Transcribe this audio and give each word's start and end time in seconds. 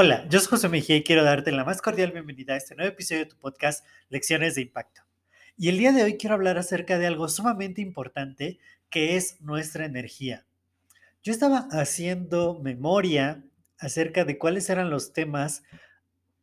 Hola, 0.00 0.28
yo 0.28 0.38
soy 0.38 0.50
José 0.50 0.68
Mejía 0.68 0.94
y 0.94 1.02
quiero 1.02 1.24
darte 1.24 1.50
la 1.50 1.64
más 1.64 1.82
cordial 1.82 2.12
bienvenida 2.12 2.54
a 2.54 2.56
este 2.56 2.76
nuevo 2.76 2.92
episodio 2.92 3.24
de 3.24 3.30
tu 3.30 3.36
podcast 3.36 3.84
Lecciones 4.10 4.54
de 4.54 4.62
Impacto. 4.62 5.02
Y 5.56 5.70
el 5.70 5.78
día 5.78 5.90
de 5.90 6.04
hoy 6.04 6.16
quiero 6.16 6.36
hablar 6.36 6.56
acerca 6.56 6.98
de 6.98 7.08
algo 7.08 7.28
sumamente 7.28 7.80
importante 7.80 8.60
que 8.90 9.16
es 9.16 9.40
nuestra 9.40 9.86
energía. 9.86 10.46
Yo 11.24 11.32
estaba 11.32 11.66
haciendo 11.72 12.60
memoria 12.62 13.42
acerca 13.76 14.24
de 14.24 14.38
cuáles 14.38 14.70
eran 14.70 14.88
los 14.88 15.12
temas 15.12 15.64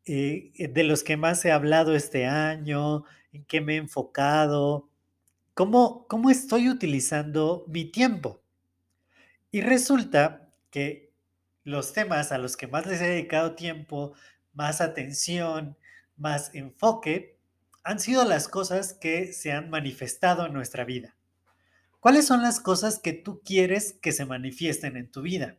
eh, 0.06 0.52
de 0.58 0.84
los 0.84 1.04
que 1.04 1.16
más 1.16 1.46
he 1.46 1.54
hablado 1.54 1.96
este 1.96 2.26
año, 2.26 3.06
en 3.32 3.46
qué 3.46 3.62
me 3.62 3.76
he 3.76 3.78
enfocado, 3.78 4.90
cómo, 5.54 6.06
cómo 6.08 6.30
estoy 6.30 6.68
utilizando 6.68 7.64
mi 7.70 7.86
tiempo. 7.86 8.42
Y 9.56 9.62
resulta 9.62 10.50
que 10.70 11.14
los 11.64 11.94
temas 11.94 12.34
a 12.34 12.38
los 12.38 12.58
que 12.58 12.68
más 12.68 12.86
les 12.88 13.00
he 13.00 13.08
dedicado 13.08 13.56
tiempo, 13.56 14.14
más 14.52 14.82
atención, 14.82 15.78
más 16.18 16.54
enfoque, 16.54 17.40
han 17.82 18.02
sido 18.02 18.26
las 18.26 18.50
cosas 18.50 18.92
que 18.92 19.32
se 19.32 19.54
han 19.54 19.70
manifestado 19.70 20.46
en 20.46 20.52
nuestra 20.52 20.84
vida. 20.84 21.16
¿Cuáles 22.02 22.28
son 22.28 22.42
las 22.42 22.60
cosas 22.60 23.00
que 23.00 23.14
tú 23.14 23.42
quieres 23.46 23.98
que 24.02 24.12
se 24.12 24.26
manifiesten 24.26 24.98
en 24.98 25.10
tu 25.10 25.22
vida? 25.22 25.58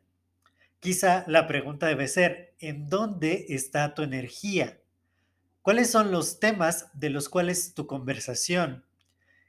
Quizá 0.79 1.25
la 1.27 1.47
pregunta 1.47 1.87
debe 1.87 2.07
ser, 2.07 2.55
¿en 2.59 2.91
dónde 2.91 3.47
está 3.49 3.95
tu 3.95 4.03
energía? 4.03 4.79
¿Cuáles 5.63 5.91
son 5.91 6.13
los 6.13 6.39
temas 6.39 6.91
de 6.93 7.09
los 7.09 7.31
cuales 7.31 7.73
tu 7.73 7.87
conversación 7.87 8.85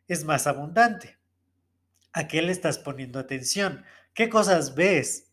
es 0.08 0.23
más 0.23 0.48
abundante? 0.48 1.17
¿A 2.14 2.30
qué 2.30 2.42
le 2.42 2.54
estás 2.54 2.80
poniendo 2.80 3.20
atención? 3.20 3.84
¿Qué 4.18 4.30
cosas 4.30 4.73
ves? 4.73 5.28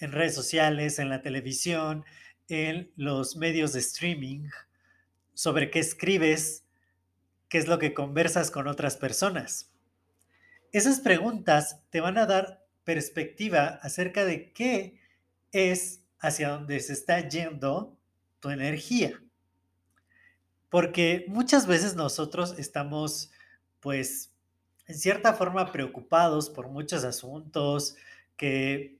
en 0.00 0.12
redes 0.12 0.34
sociales, 0.34 0.98
en 0.98 1.08
la 1.08 1.22
televisión, 1.22 2.04
en 2.48 2.92
los 2.94 3.36
medios 3.36 3.72
de 3.72 3.80
streaming, 3.80 4.50
sobre 5.32 5.70
qué 5.70 5.78
escribes, 5.78 6.62
qué 7.48 7.56
es 7.56 7.68
lo 7.68 7.78
que 7.78 7.94
conversas 7.94 8.50
con 8.50 8.68
otras 8.68 8.98
personas. 8.98 9.72
Esas 10.72 11.00
preguntas 11.00 11.80
te 11.88 12.02
van 12.02 12.18
a 12.18 12.26
dar 12.26 12.66
perspectiva 12.84 13.80
acerca 13.80 14.26
de 14.26 14.52
qué 14.52 15.00
es 15.52 16.02
hacia 16.18 16.50
dónde 16.50 16.80
se 16.80 16.92
está 16.92 17.26
yendo 17.26 17.96
tu 18.40 18.50
energía. 18.50 19.22
Porque 20.68 21.24
muchas 21.28 21.66
veces 21.66 21.96
nosotros 21.96 22.56
estamos, 22.58 23.30
pues, 23.80 24.34
en 24.86 24.98
cierta 24.98 25.32
forma 25.32 25.72
preocupados 25.72 26.50
por 26.50 26.68
muchos 26.68 27.04
asuntos 27.04 27.96
que 28.38 28.98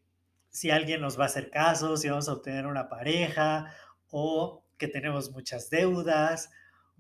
si 0.50 0.70
alguien 0.70 1.00
nos 1.00 1.18
va 1.18 1.22
a 1.22 1.28
hacer 1.28 1.50
caso, 1.50 1.96
si 1.96 2.10
vamos 2.10 2.28
a 2.28 2.34
obtener 2.34 2.66
una 2.66 2.90
pareja 2.90 3.72
o 4.10 4.66
que 4.76 4.88
tenemos 4.88 5.30
muchas 5.30 5.70
deudas 5.70 6.50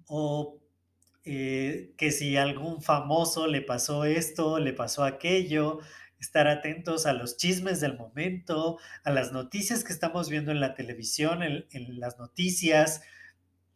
o 0.06 0.60
eh, 1.24 1.92
que 1.98 2.10
si 2.10 2.36
algún 2.36 2.80
famoso 2.80 3.46
le 3.46 3.60
pasó 3.60 4.04
esto, 4.04 4.58
le 4.58 4.72
pasó 4.72 5.04
aquello, 5.04 5.80
estar 6.20 6.48
atentos 6.48 7.06
a 7.06 7.12
los 7.12 7.36
chismes 7.36 7.80
del 7.80 7.96
momento, 7.96 8.78
a 9.04 9.10
las 9.10 9.32
noticias 9.32 9.84
que 9.84 9.92
estamos 9.92 10.28
viendo 10.28 10.52
en 10.52 10.60
la 10.60 10.74
televisión, 10.74 11.42
en, 11.42 12.00
las 12.00 12.18
noticias, 12.18 13.02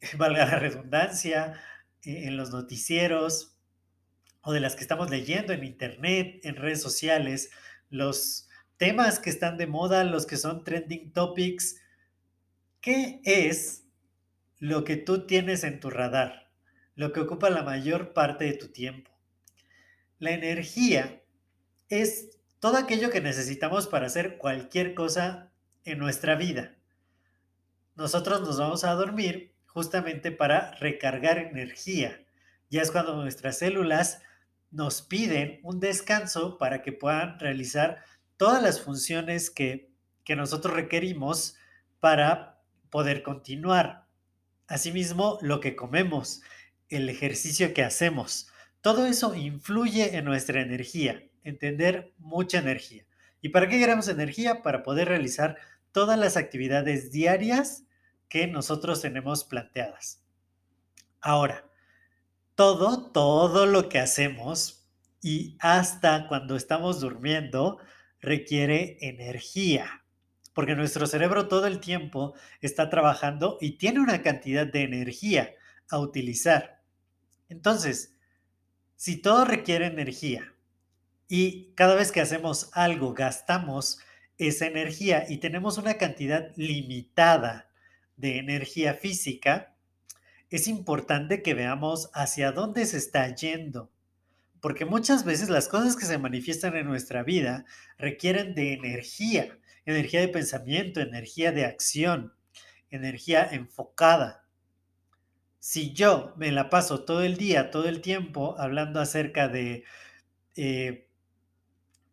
valga 0.16 0.46
la 0.46 0.58
redundancia, 0.58 1.54
e, 2.02 2.26
en 2.26 2.36
los 2.36 2.50
noticieros 2.50 3.56
o 4.42 4.52
de 4.52 4.60
las 4.60 4.74
que 4.74 4.82
estamos 4.82 5.10
leyendo 5.10 5.52
en 5.52 5.64
internet, 5.64 6.40
en 6.44 6.56
redes 6.56 6.82
sociales, 6.82 7.50
los 7.90 8.48
temas 8.82 9.20
que 9.20 9.30
están 9.30 9.58
de 9.58 9.68
moda, 9.68 10.02
los 10.02 10.26
que 10.26 10.36
son 10.36 10.64
trending 10.64 11.12
topics. 11.12 11.80
¿Qué 12.80 13.20
es 13.22 13.84
lo 14.58 14.82
que 14.82 14.96
tú 14.96 15.24
tienes 15.24 15.62
en 15.62 15.78
tu 15.78 15.88
radar? 15.88 16.50
Lo 16.96 17.12
que 17.12 17.20
ocupa 17.20 17.48
la 17.48 17.62
mayor 17.62 18.12
parte 18.12 18.44
de 18.44 18.54
tu 18.54 18.72
tiempo. 18.72 19.12
La 20.18 20.32
energía 20.32 21.22
es 21.90 22.30
todo 22.58 22.76
aquello 22.76 23.10
que 23.10 23.20
necesitamos 23.20 23.86
para 23.86 24.06
hacer 24.06 24.36
cualquier 24.36 24.94
cosa 24.94 25.52
en 25.84 26.00
nuestra 26.00 26.34
vida. 26.34 26.74
Nosotros 27.94 28.40
nos 28.40 28.58
vamos 28.58 28.82
a 28.82 28.94
dormir 28.94 29.54
justamente 29.66 30.32
para 30.32 30.72
recargar 30.72 31.38
energía. 31.38 32.20
Ya 32.68 32.82
es 32.82 32.90
cuando 32.90 33.14
nuestras 33.14 33.58
células 33.58 34.22
nos 34.72 35.02
piden 35.02 35.60
un 35.62 35.78
descanso 35.78 36.58
para 36.58 36.82
que 36.82 36.90
puedan 36.90 37.38
realizar 37.38 38.02
todas 38.42 38.60
las 38.60 38.80
funciones 38.80 39.50
que, 39.50 39.92
nosotros 40.36 40.74
requerimos 40.74 41.54
para 42.00 42.60
poder 42.90 43.22
continuar. 43.22 44.08
Asimismo, 44.66 45.38
lo 45.42 45.60
que 45.60 45.76
comemos, 45.76 46.42
el 46.88 47.08
ejercicio 47.08 47.72
que 47.72 47.84
hacemos, 47.84 48.48
todo 48.80 49.06
eso 49.06 49.36
influye 49.36 50.16
en 50.16 50.24
nuestra 50.24 50.60
energía, 50.60 51.22
entender 51.44 52.14
mucha 52.18 52.58
energía. 52.58 53.04
¿Y 53.42 53.50
para 53.50 53.68
qué 53.68 53.78
queremos 53.78 54.08
energía? 54.08 54.60
Para 54.62 54.82
poder 54.82 55.06
realizar 55.06 55.56
todas 55.92 56.18
las 56.18 56.36
actividades 56.36 57.12
diarias 57.12 57.84
que 58.28 58.48
nosotros 58.48 59.02
tenemos 59.02 59.44
planteadas. 59.44 60.20
Ahora, 61.20 61.64
todo, 62.56 63.12
todo 63.12 63.66
lo 63.66 63.88
que 63.88 64.00
hacemos 64.00 64.88
y 65.20 65.56
hasta 65.60 66.26
cuando 66.26 66.56
estamos 66.56 67.00
durmiendo, 67.00 67.78
requiere 68.22 68.96
energía, 69.00 70.04
porque 70.54 70.76
nuestro 70.76 71.06
cerebro 71.06 71.48
todo 71.48 71.66
el 71.66 71.80
tiempo 71.80 72.34
está 72.60 72.88
trabajando 72.88 73.58
y 73.60 73.72
tiene 73.72 74.00
una 74.00 74.22
cantidad 74.22 74.66
de 74.66 74.84
energía 74.84 75.54
a 75.90 75.98
utilizar. 75.98 76.80
Entonces, 77.48 78.14
si 78.96 79.16
todo 79.16 79.44
requiere 79.44 79.86
energía 79.86 80.54
y 81.28 81.72
cada 81.74 81.96
vez 81.96 82.12
que 82.12 82.20
hacemos 82.20 82.70
algo 82.72 83.12
gastamos 83.12 83.98
esa 84.38 84.66
energía 84.66 85.26
y 85.28 85.38
tenemos 85.38 85.76
una 85.76 85.94
cantidad 85.94 86.52
limitada 86.56 87.70
de 88.16 88.38
energía 88.38 88.94
física, 88.94 89.74
es 90.48 90.68
importante 90.68 91.42
que 91.42 91.54
veamos 91.54 92.10
hacia 92.14 92.52
dónde 92.52 92.86
se 92.86 92.98
está 92.98 93.34
yendo 93.34 93.90
porque 94.62 94.84
muchas 94.84 95.24
veces 95.24 95.50
las 95.50 95.68
cosas 95.68 95.96
que 95.96 96.06
se 96.06 96.18
manifiestan 96.18 96.76
en 96.76 96.86
nuestra 96.86 97.24
vida 97.24 97.66
requieren 97.98 98.54
de 98.54 98.74
energía, 98.74 99.58
energía 99.84 100.20
de 100.20 100.28
pensamiento, 100.28 101.00
energía 101.00 101.50
de 101.50 101.64
acción, 101.64 102.32
energía 102.88 103.44
enfocada. 103.50 104.46
Si 105.58 105.92
yo 105.94 106.32
me 106.36 106.52
la 106.52 106.70
paso 106.70 107.04
todo 107.04 107.24
el 107.24 107.36
día, 107.36 107.72
todo 107.72 107.88
el 107.88 108.00
tiempo, 108.00 108.54
hablando 108.56 109.00
acerca 109.00 109.48
de, 109.48 109.82
eh, 110.54 111.08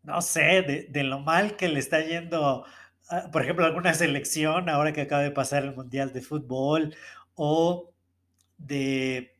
no 0.01 0.19
sé, 0.24 0.88
de, 0.89 1.03
lo 1.03 1.19
mal 1.19 1.56
que 1.56 1.68
le 1.69 1.79
está 1.79 2.01
yendo, 2.01 2.65
por 3.31 3.44
ejemplo, 3.44 3.65
alguna 3.68 3.94
selección 3.94 4.69
ahora 4.69 4.91
que 4.91 5.01
acaba 5.01 5.21
de 5.21 5.31
pasar 5.31 5.65
el 5.65 5.75
Mundial 5.75 6.13
de 6.13 6.21
Fútbol, 6.21 6.95
o 7.35 7.94
de 8.57 9.38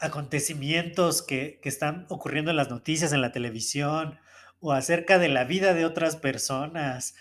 acontecimientos 0.00 1.22
que, 1.22 1.60
están 1.62 2.06
ocurriendo 2.08 2.50
en 2.50 2.56
las 2.56 2.70
noticias, 2.70 3.12
en 3.12 3.20
la 3.20 3.32
televisión, 3.32 4.18
o 4.60 4.72
acerca 4.72 5.18
de 5.18 5.28
la 5.28 5.44
vida 5.44 5.74
de 5.74 5.84
otras 5.84 6.16
personas, 6.16 7.14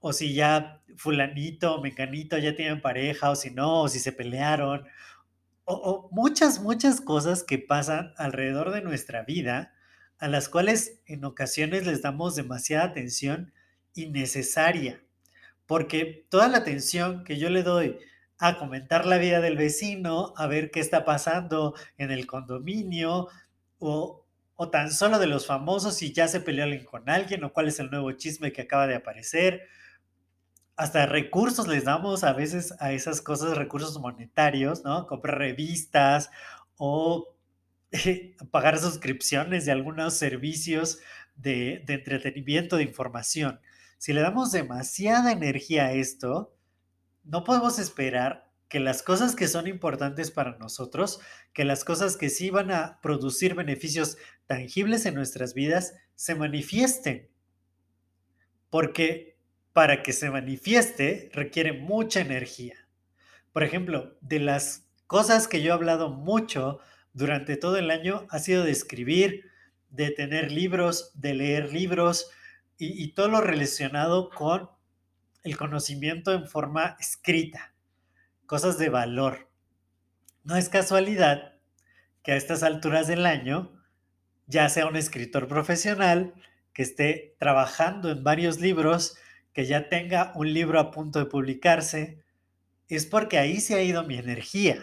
o 0.00 0.12
si 0.12 0.34
ya 0.34 0.82
fulanito 0.96 1.80
mecanito 1.80 2.36
ya 2.38 2.56
tienen 2.56 2.82
pareja, 2.82 3.30
o 3.30 3.36
si 3.36 3.50
no, 3.50 3.82
o 3.82 3.88
si 3.88 3.98
se 3.98 4.12
pelearon, 4.12 4.86
o, 5.64 5.74
o, 5.74 6.08
muchas, 6.10 6.60
muchas 6.60 7.00
cosas 7.00 7.44
que 7.44 7.58
pasan 7.58 8.12
alrededor 8.16 8.72
de 8.72 8.82
nuestra 8.82 9.22
vida, 9.22 9.72
a 10.18 10.28
las 10.28 10.48
cuales 10.48 11.00
en 11.06 11.24
ocasiones 11.24 11.86
les 11.86 12.02
damos 12.02 12.36
demasiada 12.36 12.84
atención 12.84 13.52
innecesaria, 13.94 15.02
porque 15.66 16.26
toda 16.28 16.48
la 16.48 16.58
atención 16.58 17.24
que 17.24 17.38
yo 17.38 17.50
le 17.50 17.62
doy 17.62 17.98
a 18.42 18.58
comentar 18.58 19.06
la 19.06 19.18
vida 19.18 19.40
del 19.40 19.56
vecino, 19.56 20.34
a 20.36 20.48
ver 20.48 20.72
qué 20.72 20.80
está 20.80 21.04
pasando 21.04 21.76
en 21.96 22.10
el 22.10 22.26
condominio 22.26 23.28
o, 23.78 24.26
o 24.56 24.68
tan 24.68 24.90
solo 24.90 25.20
de 25.20 25.28
los 25.28 25.46
famosos 25.46 25.94
si 25.94 26.12
ya 26.12 26.26
se 26.26 26.40
peleó 26.40 26.64
alguien 26.64 26.84
con 26.84 27.08
alguien 27.08 27.44
o 27.44 27.52
cuál 27.52 27.68
es 27.68 27.78
el 27.78 27.88
nuevo 27.88 28.10
chisme 28.10 28.52
que 28.52 28.62
acaba 28.62 28.88
de 28.88 28.96
aparecer. 28.96 29.68
Hasta 30.74 31.06
recursos 31.06 31.68
les 31.68 31.84
damos 31.84 32.24
a 32.24 32.32
veces 32.32 32.74
a 32.80 32.90
esas 32.90 33.20
cosas, 33.20 33.56
recursos 33.56 34.00
monetarios, 34.00 34.82
¿no? 34.82 35.06
Comprar 35.06 35.38
revistas 35.38 36.28
o 36.76 37.36
pagar 38.50 38.76
suscripciones 38.80 39.66
de 39.66 39.70
algunos 39.70 40.14
servicios 40.14 40.98
de, 41.36 41.84
de 41.86 41.94
entretenimiento, 41.94 42.76
de 42.76 42.82
información. 42.82 43.60
Si 43.98 44.12
le 44.12 44.20
damos 44.20 44.50
demasiada 44.50 45.30
energía 45.30 45.86
a 45.86 45.92
esto, 45.92 46.56
no 47.24 47.44
podemos 47.44 47.78
esperar 47.78 48.50
que 48.68 48.80
las 48.80 49.02
cosas 49.02 49.36
que 49.36 49.48
son 49.48 49.66
importantes 49.66 50.30
para 50.30 50.56
nosotros, 50.56 51.20
que 51.52 51.64
las 51.64 51.84
cosas 51.84 52.16
que 52.16 52.30
sí 52.30 52.50
van 52.50 52.70
a 52.70 53.00
producir 53.02 53.54
beneficios 53.54 54.16
tangibles 54.46 55.04
en 55.04 55.14
nuestras 55.14 55.52
vidas, 55.52 55.94
se 56.14 56.34
manifiesten. 56.34 57.28
Porque 58.70 59.36
para 59.72 60.02
que 60.02 60.12
se 60.12 60.30
manifieste 60.30 61.30
requiere 61.32 61.72
mucha 61.72 62.20
energía. 62.20 62.76
Por 63.52 63.62
ejemplo, 63.62 64.16
de 64.20 64.38
las 64.38 64.86
cosas 65.06 65.48
que 65.48 65.62
yo 65.62 65.70
he 65.70 65.74
hablado 65.74 66.10
mucho 66.10 66.78
durante 67.12 67.56
todo 67.56 67.76
el 67.76 67.90
año 67.90 68.26
ha 68.30 68.38
sido 68.38 68.64
de 68.64 68.70
escribir, 68.70 69.50
de 69.90 70.10
tener 70.10 70.50
libros, 70.50 71.12
de 71.14 71.34
leer 71.34 71.72
libros 71.72 72.30
y, 72.78 73.12
todo 73.12 73.28
lo 73.28 73.40
relacionado 73.40 74.30
con 74.30 74.70
el 75.42 75.56
conocimiento 75.56 76.32
en 76.32 76.46
forma 76.46 76.96
escrita, 77.00 77.74
cosas 78.46 78.78
de 78.78 78.88
valor. 78.88 79.50
No 80.44 80.56
es 80.56 80.68
casualidad 80.68 81.54
que 82.22 82.32
a 82.32 82.36
estas 82.36 82.62
alturas 82.62 83.06
del 83.08 83.26
año 83.26 83.72
ya 84.46 84.68
sea 84.68 84.86
un 84.86 84.96
escritor 84.96 85.48
profesional 85.48 86.34
que 86.72 86.82
esté 86.82 87.36
trabajando 87.38 88.10
en 88.10 88.24
varios 88.24 88.60
libros, 88.60 89.16
que 89.52 89.66
ya 89.66 89.88
tenga 89.88 90.32
un 90.34 90.52
libro 90.52 90.78
a 90.80 90.90
punto 90.90 91.18
de 91.18 91.26
publicarse, 91.26 92.22
es 92.88 93.06
porque 93.06 93.38
ahí 93.38 93.60
se 93.60 93.74
ha 93.74 93.82
ido 93.82 94.04
mi 94.04 94.16
energía. 94.16 94.78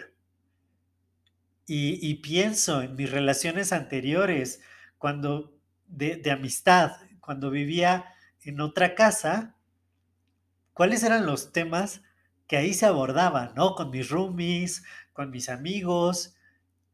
Y, 1.71 2.15
pienso 2.15 2.81
en 2.81 2.95
mis 2.95 3.11
relaciones 3.11 3.73
anteriores, 3.73 4.59
cuando 4.97 5.55
de, 5.85 6.19
amistad, 6.31 6.93
cuando 7.19 7.51
vivía 7.51 8.05
en 8.41 8.59
otra 8.59 8.95
casa, 8.95 9.55
cuáles 10.79 11.03
eran 11.03 11.25
los 11.25 11.51
temas 11.51 12.03
que 12.47 12.55
ahí 12.55 12.73
se 12.73 12.85
abordaban, 12.85 13.51
¿no? 13.53 13.75
Con 13.75 13.89
mis 13.89 14.07
roomies, 14.07 14.85
con 15.11 15.29
mis 15.29 15.49
amigos, 15.49 16.37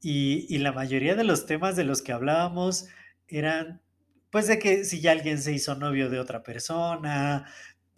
y, 0.01 0.57
la 0.57 0.71
mayoría 0.71 1.13
de 1.13 1.23
los 1.23 1.45
temas 1.45 1.75
de 1.75 1.83
los 1.83 2.01
que 2.01 2.11
hablábamos 2.11 2.87
eran, 3.27 3.83
pues, 4.31 4.47
de 4.47 4.57
que 4.57 4.85
si 4.85 5.01
ya 5.01 5.11
alguien 5.11 5.39
se 5.39 5.53
hizo 5.53 5.75
novio 5.75 6.09
de 6.09 6.19
otra 6.19 6.41
persona, 6.41 7.45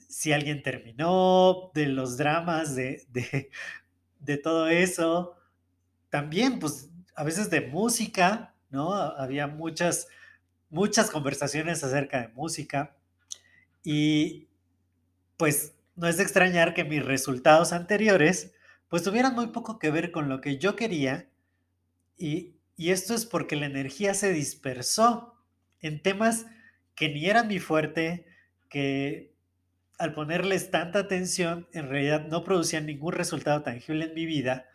si 0.09 0.33
alguien 0.33 0.61
terminó, 0.61 1.71
de 1.73 1.85
los 1.85 2.17
dramas 2.17 2.75
de, 2.75 3.05
de, 3.07 3.49
de 4.19 4.37
todo 4.37 4.67
eso. 4.67 5.37
También, 6.09 6.59
pues, 6.59 6.89
a 7.15 7.23
veces 7.23 7.49
de 7.49 7.61
música, 7.61 8.55
¿no? 8.69 8.93
Había 8.93 9.47
muchas, 9.47 10.09
muchas 10.69 11.09
conversaciones 11.09 11.81
acerca 11.81 12.19
de 12.19 12.27
música. 12.33 12.97
Y 13.85 14.49
pues 15.37 15.76
no 15.97 16.07
es 16.07 16.17
de 16.17 16.23
extrañar 16.23 16.73
que 16.73 16.85
mis 16.85 17.03
resultados 17.03 17.73
anteriores 17.73 18.53
pues 18.87 19.03
tuvieran 19.03 19.35
muy 19.35 19.47
poco 19.47 19.79
que 19.79 19.91
ver 19.91 20.11
con 20.11 20.29
lo 20.29 20.39
que 20.39 20.57
yo 20.57 20.77
quería 20.77 21.29
y, 22.17 22.55
esto 22.77 23.15
es 23.15 23.25
porque 23.25 23.55
la 23.55 23.65
energía 23.65 24.13
se 24.13 24.31
dispersó 24.31 25.33
en 25.81 26.01
temas 26.03 26.45
que 26.93 27.09
ni 27.09 27.25
eran 27.25 27.47
mi 27.47 27.57
fuerte, 27.57 28.27
que 28.69 29.33
al 29.97 30.13
ponerles 30.13 30.69
tanta 30.69 30.99
atención 30.99 31.67
en 31.73 31.89
realidad 31.89 32.27
no 32.27 32.43
producían 32.43 32.85
ningún 32.85 33.13
resultado 33.13 33.63
tangible 33.63 34.05
en 34.05 34.13
mi 34.13 34.27
vida 34.27 34.67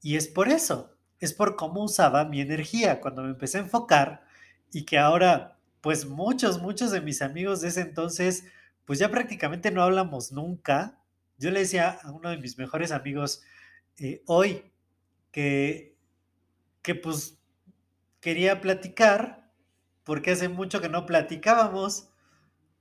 y 0.00 0.14
es 0.14 0.28
por 0.28 0.48
eso, 0.48 0.96
es 1.18 1.32
por 1.32 1.56
cómo 1.56 1.82
usaba 1.82 2.26
mi 2.26 2.40
energía 2.40 3.00
cuando 3.00 3.22
me 3.22 3.30
empecé 3.30 3.58
a 3.58 3.62
enfocar 3.62 4.24
y 4.72 4.84
que 4.84 4.98
ahora 4.98 5.58
pues 5.80 6.06
muchos, 6.06 6.62
muchos 6.62 6.92
de 6.92 7.00
mis 7.00 7.22
amigos 7.22 7.60
de 7.60 7.68
ese 7.68 7.80
entonces 7.80 8.44
pues 8.86 8.98
ya 8.98 9.10
prácticamente 9.10 9.70
no 9.70 9.82
hablamos 9.82 10.32
nunca. 10.32 11.02
Yo 11.36 11.50
le 11.50 11.60
decía 11.60 11.98
a 12.02 12.12
uno 12.12 12.30
de 12.30 12.38
mis 12.38 12.56
mejores 12.56 12.92
amigos 12.92 13.42
eh, 13.98 14.22
hoy 14.26 14.72
que, 15.32 15.98
que 16.80 16.94
pues 16.94 17.38
quería 18.20 18.60
platicar, 18.60 19.50
porque 20.04 20.30
hace 20.30 20.48
mucho 20.48 20.80
que 20.80 20.88
no 20.88 21.04
platicábamos, 21.04 22.08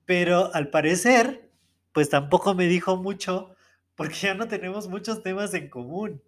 pero 0.05 0.53
al 0.53 0.69
parecer, 0.69 1.49
pues 1.91 2.09
tampoco 2.09 2.53
me 2.53 2.67
dijo 2.67 2.97
mucho, 2.97 3.55
porque 3.95 4.15
ya 4.15 4.33
no 4.35 4.47
tenemos 4.47 4.87
muchos 4.87 5.23
temas 5.23 5.53
en 5.55 5.69
común. 5.69 6.21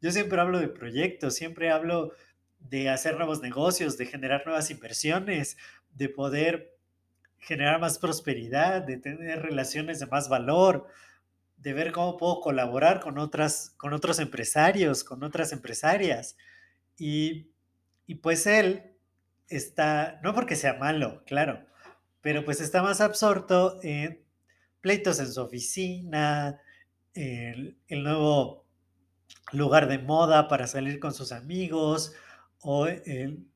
Yo 0.00 0.10
siempre 0.10 0.40
hablo 0.40 0.58
de 0.58 0.68
proyectos, 0.68 1.34
siempre 1.34 1.70
hablo 1.70 2.12
de 2.60 2.88
hacer 2.88 3.16
nuevos 3.16 3.42
negocios, 3.42 3.98
de 3.98 4.06
generar 4.06 4.42
nuevas 4.46 4.70
inversiones, 4.70 5.58
de 5.90 6.08
poder 6.08 6.77
generar 7.38 7.80
más 7.80 7.98
prosperidad, 7.98 8.82
de 8.82 8.98
tener 8.98 9.42
relaciones 9.42 10.00
de 10.00 10.06
más 10.06 10.28
valor, 10.28 10.86
de 11.56 11.72
ver 11.72 11.92
cómo 11.92 12.16
puedo 12.16 12.40
colaborar 12.40 13.00
con, 13.00 13.18
otras, 13.18 13.74
con 13.76 13.92
otros 13.92 14.18
empresarios, 14.18 15.04
con 15.04 15.22
otras 15.22 15.52
empresarias. 15.52 16.36
Y, 16.96 17.50
y 18.06 18.16
pues 18.16 18.46
él 18.46 18.92
está, 19.48 20.20
no 20.22 20.34
porque 20.34 20.56
sea 20.56 20.74
malo, 20.74 21.22
claro, 21.26 21.66
pero 22.20 22.44
pues 22.44 22.60
está 22.60 22.82
más 22.82 23.00
absorto 23.00 23.78
en 23.82 24.22
pleitos 24.80 25.20
en 25.20 25.32
su 25.32 25.40
oficina, 25.40 26.60
el, 27.14 27.78
el 27.88 28.02
nuevo 28.02 28.66
lugar 29.52 29.88
de 29.88 29.98
moda 29.98 30.48
para 30.48 30.66
salir 30.66 31.00
con 31.00 31.14
sus 31.14 31.32
amigos 31.32 32.14
o 32.60 32.86
en 32.88 33.48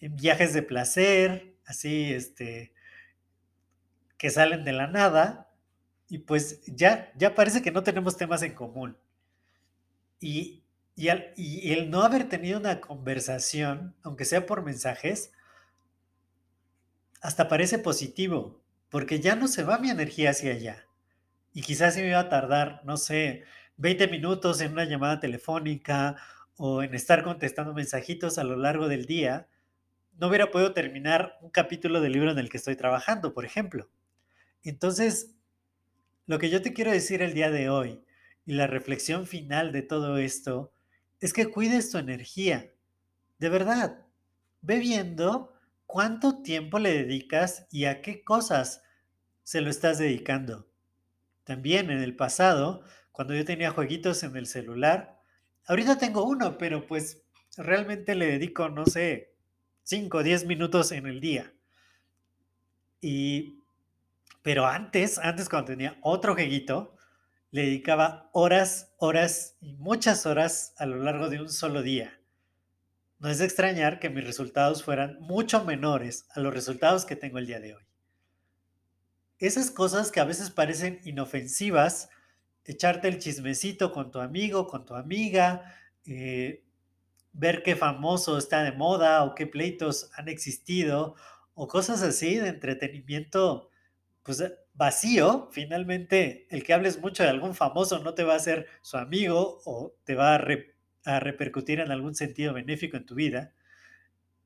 viajes 0.00 0.52
de 0.52 0.62
placer, 0.62 1.54
así, 1.66 2.12
este, 2.12 2.72
que 4.20 4.28
salen 4.28 4.64
de 4.64 4.72
la 4.72 4.86
nada 4.86 5.48
y 6.06 6.18
pues 6.18 6.60
ya, 6.66 7.10
ya 7.16 7.34
parece 7.34 7.62
que 7.62 7.70
no 7.70 7.82
tenemos 7.82 8.18
temas 8.18 8.42
en 8.42 8.52
común. 8.54 8.98
Y, 10.20 10.62
y, 10.94 11.08
y 11.36 11.72
el 11.72 11.88
no 11.88 12.02
haber 12.02 12.28
tenido 12.28 12.60
una 12.60 12.82
conversación, 12.82 13.96
aunque 14.02 14.26
sea 14.26 14.44
por 14.44 14.62
mensajes, 14.62 15.32
hasta 17.22 17.48
parece 17.48 17.78
positivo, 17.78 18.60
porque 18.90 19.20
ya 19.20 19.36
no 19.36 19.48
se 19.48 19.62
va 19.62 19.78
mi 19.78 19.88
energía 19.88 20.30
hacia 20.30 20.52
allá. 20.52 20.84
Y 21.54 21.62
quizás 21.62 21.94
si 21.94 22.02
me 22.02 22.08
iba 22.08 22.20
a 22.20 22.28
tardar, 22.28 22.82
no 22.84 22.98
sé, 22.98 23.44
20 23.78 24.06
minutos 24.08 24.60
en 24.60 24.72
una 24.72 24.84
llamada 24.84 25.18
telefónica 25.18 26.16
o 26.58 26.82
en 26.82 26.94
estar 26.94 27.24
contestando 27.24 27.72
mensajitos 27.72 28.36
a 28.36 28.44
lo 28.44 28.56
largo 28.56 28.86
del 28.86 29.06
día, 29.06 29.48
no 30.18 30.28
hubiera 30.28 30.50
podido 30.50 30.74
terminar 30.74 31.38
un 31.40 31.48
capítulo 31.48 32.02
del 32.02 32.12
libro 32.12 32.32
en 32.32 32.38
el 32.38 32.50
que 32.50 32.58
estoy 32.58 32.76
trabajando, 32.76 33.32
por 33.32 33.46
ejemplo. 33.46 33.88
Entonces, 34.62 35.34
lo 36.26 36.38
que 36.38 36.50
yo 36.50 36.62
te 36.62 36.72
quiero 36.72 36.90
decir 36.90 37.22
el 37.22 37.34
día 37.34 37.50
de 37.50 37.70
hoy 37.70 38.04
y 38.46 38.52
la 38.52 38.66
reflexión 38.66 39.26
final 39.26 39.72
de 39.72 39.82
todo 39.82 40.18
esto 40.18 40.72
es 41.20 41.32
que 41.32 41.46
cuides 41.46 41.90
tu 41.90 41.98
energía. 41.98 42.72
De 43.38 43.48
verdad, 43.48 44.06
ve 44.60 44.78
viendo 44.78 45.52
cuánto 45.86 46.42
tiempo 46.42 46.78
le 46.78 46.92
dedicas 46.92 47.66
y 47.70 47.86
a 47.86 48.00
qué 48.00 48.22
cosas 48.22 48.82
se 49.42 49.60
lo 49.60 49.70
estás 49.70 49.98
dedicando. 49.98 50.68
También 51.44 51.90
en 51.90 51.98
el 51.98 52.14
pasado, 52.14 52.84
cuando 53.12 53.34
yo 53.34 53.44
tenía 53.44 53.70
jueguitos 53.70 54.22
en 54.22 54.36
el 54.36 54.46
celular, 54.46 55.20
ahorita 55.66 55.98
tengo 55.98 56.24
uno, 56.24 56.58
pero 56.58 56.86
pues 56.86 57.22
realmente 57.56 58.14
le 58.14 58.26
dedico, 58.26 58.68
no 58.68 58.86
sé, 58.86 59.34
5 59.82 60.18
o 60.18 60.22
10 60.22 60.46
minutos 60.46 60.92
en 60.92 61.06
el 61.06 61.20
día. 61.20 61.52
Y 63.00 63.59
pero 64.42 64.66
antes, 64.66 65.18
antes 65.18 65.48
cuando 65.48 65.72
tenía 65.72 65.98
otro 66.02 66.34
jueguito, 66.34 66.94
le 67.50 67.62
dedicaba 67.62 68.30
horas, 68.32 68.92
horas 68.98 69.56
y 69.60 69.74
muchas 69.74 70.24
horas 70.24 70.74
a 70.78 70.86
lo 70.86 70.96
largo 70.96 71.28
de 71.28 71.40
un 71.40 71.48
solo 71.48 71.82
día. 71.82 72.20
No 73.18 73.28
es 73.28 73.38
de 73.38 73.44
extrañar 73.44 73.98
que 73.98 74.08
mis 74.08 74.24
resultados 74.24 74.82
fueran 74.82 75.18
mucho 75.20 75.64
menores 75.64 76.26
a 76.30 76.40
los 76.40 76.54
resultados 76.54 77.04
que 77.04 77.16
tengo 77.16 77.38
el 77.38 77.46
día 77.46 77.60
de 77.60 77.74
hoy. 77.74 77.82
Esas 79.38 79.70
cosas 79.70 80.10
que 80.10 80.20
a 80.20 80.24
veces 80.24 80.50
parecen 80.50 81.00
inofensivas, 81.04 82.08
echarte 82.64 83.08
el 83.08 83.18
chismecito 83.18 83.92
con 83.92 84.10
tu 84.10 84.20
amigo, 84.20 84.66
con 84.66 84.84
tu 84.84 84.94
amiga, 84.94 85.74
eh, 86.06 86.62
ver 87.32 87.62
qué 87.62 87.74
famoso 87.74 88.38
está 88.38 88.62
de 88.62 88.72
moda 88.72 89.24
o 89.24 89.34
qué 89.34 89.46
pleitos 89.46 90.10
han 90.14 90.28
existido, 90.28 91.14
o 91.54 91.68
cosas 91.68 92.02
así 92.02 92.36
de 92.36 92.48
entretenimiento 92.48 93.69
pues 94.30 94.48
eh, 94.48 94.56
vacío, 94.74 95.48
finalmente 95.50 96.46
el 96.50 96.62
que 96.62 96.72
hables 96.72 97.00
mucho 97.00 97.24
de 97.24 97.30
algún 97.30 97.52
famoso 97.52 97.98
no 97.98 98.14
te 98.14 98.22
va 98.22 98.34
a 98.34 98.36
hacer 98.36 98.68
su 98.80 98.96
amigo 98.96 99.60
o 99.64 99.92
te 100.04 100.14
va 100.14 100.36
a, 100.36 101.18
repercutir 101.18 101.80
en 101.80 101.90
algún 101.90 102.14
sentido 102.14 102.54
benéfico 102.54 102.96
en 102.96 103.06
tu 103.06 103.16
vida. 103.16 103.52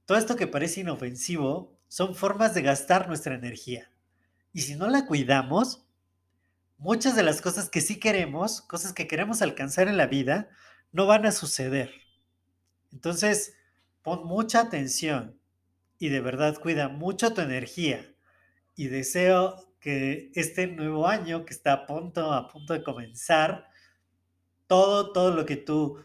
todo 0.07 0.17
esto 0.17 0.37
que 0.37 0.47
parece 0.47 0.81
inofensivo 0.81 1.77
son 1.89 2.15
formas 2.15 2.55
de 2.55 2.63
gastar 2.63 3.09
nuestra 3.09 3.35
energía. 3.35 3.91
Y 4.55 4.63
si 4.63 4.75
no 4.75 4.89
la 4.89 5.05
cuidamos, 5.05 5.85
muchas 6.79 7.15
de 7.15 7.23
las 7.23 7.43
cosas 7.43 7.69
que 7.69 7.83
sí 7.83 8.01
queremos, 8.01 8.63
cosas 8.63 8.95
que 8.95 9.07
queremos 9.07 9.43
alcanzar 9.43 9.89
en 9.89 9.99
la 9.99 10.07
vida, 10.07 10.49
no 10.93 11.05
van 11.05 11.27
a 11.27 11.33
suceder. 11.33 11.93
Entonces, 12.91 13.55
pon 14.01 14.27
mucha 14.27 14.61
atención 14.61 15.39
y 15.99 16.09
de 16.09 16.23
verdad 16.23 16.59
cuida 16.59 16.89
mucho 16.89 17.35
tu 17.35 17.43
energía. 17.43 18.11
Y 18.77 18.89
deseo 18.89 19.74
que 19.85 20.31
este 20.35 20.67
nuevo 20.67 21.07
año 21.07 21.45
que 21.45 21.53
está 21.53 21.75
a 21.75 21.87
punto, 21.87 22.33
a 22.33 22.49
punto 22.49 22.73
de 22.73 22.83
comenzar, 22.83 23.69
todo, 24.67 25.13
todo 25.13 25.31
lo 25.31 25.45
que 25.45 25.59
tú 25.59 26.03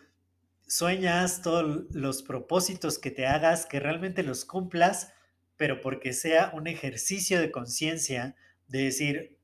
sueñas, 0.67 1.41
todos 1.41 1.85
los 1.91 2.21
propósitos 2.21 2.99
que 2.99 3.09
te 3.09 3.25
hagas, 3.25 3.65
que 3.65 3.79
realmente 3.79 4.21
los 4.21 4.43
cumplas, 4.43 5.13
pero 5.55 5.79
porque 5.79 6.11
sea 6.11 6.51
un 6.53 6.67
ejercicio 6.67 7.39
de 7.39 7.51
conciencia 7.51 8.35
de 8.67 8.83
decir, 8.83 9.37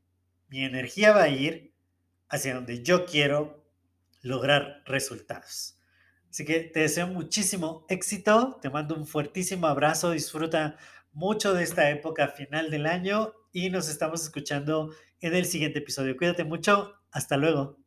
mi 0.50 0.65
energía 0.65 1.13
va 1.13 1.24
a 1.24 1.30
ir 1.30 1.74
hacia 2.27 2.56
donde 2.56 2.84
yo 2.84 3.06
quiero 3.06 3.65
lograr 4.22 4.84
resultados. 4.86 5.80
Así 6.30 6.44
que 6.44 6.60
te 6.60 6.82
deseo 6.82 7.08
muchísimo 7.08 7.86
éxito, 7.88 8.60
te 8.62 8.70
mando 8.70 8.96
un 8.96 9.08
fuertísimo 9.08 9.68
abrazo, 9.68 10.12
disfruta 10.12 10.75
mucho 11.16 11.54
de 11.54 11.64
esta 11.64 11.90
época 11.90 12.28
final 12.28 12.70
del 12.70 12.86
año 12.86 13.34
y 13.52 13.70
nos 13.70 13.90
estamos 13.90 14.22
escuchando 14.22 14.94
en 15.22 15.34
el 15.34 15.46
siguiente 15.46 15.80
episodio. 15.80 16.18
Cuídate 16.18 16.44
mucho, 16.44 16.94
hasta 17.10 17.38
luego. 17.38 17.85